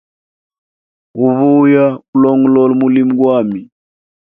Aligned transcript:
Uvuya 1.25 1.85
ulongolola 2.15 2.73
mulimo 2.81 3.13
gwami. 3.19 3.61